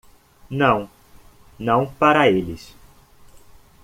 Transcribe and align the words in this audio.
Não? 0.49 0.89
não 1.59 1.85
para 1.85 2.27
eles. 2.27 2.73